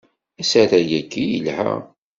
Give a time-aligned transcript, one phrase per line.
[0.41, 1.71] Asarag-agi yelha.